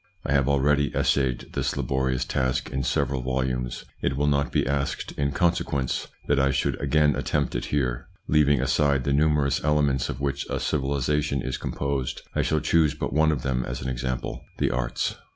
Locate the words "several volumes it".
2.81-4.17